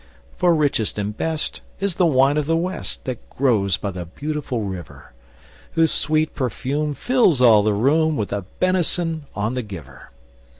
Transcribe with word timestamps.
For 0.35 0.55
richest 0.55 0.97
and 0.97 1.15
best 1.15 1.61
Is 1.79 1.93
the 1.97 2.07
wine 2.07 2.37
of 2.37 2.47
the 2.47 2.57
West, 2.57 3.05
That 3.05 3.29
grows 3.29 3.77
by 3.77 3.91
the 3.91 4.03
Beautiful 4.07 4.61
River; 4.63 5.13
Whose 5.73 5.91
sweet 5.91 6.33
perfume 6.33 6.95
Fills 6.95 7.39
all 7.39 7.61
the 7.61 7.73
room 7.75 8.17
With 8.17 8.33
a 8.33 8.41
benison 8.59 9.27
on 9.35 9.53
the 9.53 9.61
giver. 9.61 10.09